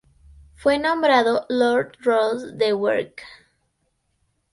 [0.55, 3.21] Fue nombrado Lord Ross de Werke.